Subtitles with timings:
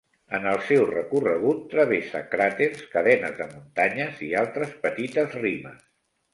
[0.35, 5.89] En el seu recorregut travessa cràters, cadenes de muntanyes i altres petites rimes.